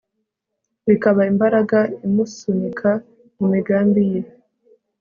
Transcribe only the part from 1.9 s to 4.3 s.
imusunika mu migambi ye